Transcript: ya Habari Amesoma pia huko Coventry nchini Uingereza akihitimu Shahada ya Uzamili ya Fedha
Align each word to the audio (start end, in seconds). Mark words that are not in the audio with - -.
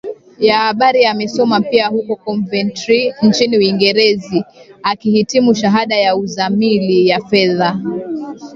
ya 0.47 0.57
Habari 0.65 1.05
Amesoma 1.05 1.61
pia 1.61 1.87
huko 1.87 2.15
Coventry 2.15 3.13
nchini 3.21 3.57
Uingereza 3.57 4.45
akihitimu 4.83 5.53
Shahada 5.55 5.95
ya 5.95 6.15
Uzamili 6.17 7.07
ya 7.07 7.21
Fedha 7.21 7.79